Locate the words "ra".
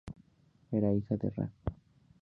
1.29-1.51